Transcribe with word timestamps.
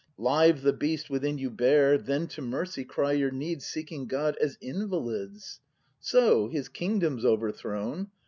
Live 0.17 0.63
the 0.63 0.73
beast 0.73 1.11
within 1.11 1.37
you 1.37 1.51
bare. 1.51 1.95
Then 1.95 2.25
to 2.29 2.41
]Mercy 2.41 2.83
cry 2.83 3.11
your 3.11 3.29
needs. 3.29 3.67
Seeking 3.67 4.07
God— 4.07 4.35
as 4.41 4.57
invalids! 4.59 5.59
So, 5.99 6.47
His 6.47 6.69
Kingdom's 6.69 7.23
overthrown. 7.23 8.09